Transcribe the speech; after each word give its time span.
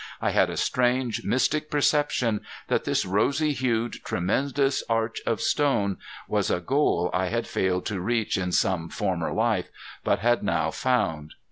I 0.19 0.31
had 0.31 0.49
a 0.49 0.57
strange, 0.57 1.23
mystic 1.23 1.69
perception 1.69 2.41
that 2.69 2.85
this 2.85 3.05
rosy 3.05 3.53
hued, 3.53 3.97
tremendous 4.03 4.81
arch 4.89 5.21
of 5.27 5.41
stone 5.41 5.97
was 6.27 6.49
a 6.49 6.59
goal 6.59 7.11
I 7.13 7.27
had 7.27 7.45
failed 7.45 7.85
to 7.85 8.01
reach 8.01 8.35
in 8.35 8.51
some 8.51 8.89
former 8.89 9.31
life, 9.31 9.69
but 10.03 10.17
had 10.17 10.41
now 10.41 10.71
found. 10.71 11.35